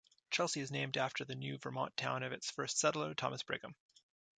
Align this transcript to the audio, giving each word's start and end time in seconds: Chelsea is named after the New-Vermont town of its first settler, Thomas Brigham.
Chelsea 0.31 0.61
is 0.61 0.71
named 0.71 0.97
after 0.97 1.23
the 1.23 1.35
New-Vermont 1.35 1.95
town 1.95 2.23
of 2.23 2.31
its 2.31 2.49
first 2.49 2.79
settler, 2.79 3.13
Thomas 3.13 3.43
Brigham. 3.43 3.75